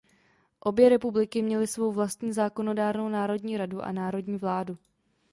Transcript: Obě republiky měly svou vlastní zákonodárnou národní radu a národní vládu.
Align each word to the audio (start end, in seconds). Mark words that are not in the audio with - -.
Obě 0.59 0.89
republiky 0.89 1.41
měly 1.41 1.67
svou 1.67 1.91
vlastní 1.91 2.33
zákonodárnou 2.33 3.09
národní 3.09 3.57
radu 3.57 3.81
a 3.81 3.91
národní 3.91 4.37
vládu. 4.37 4.77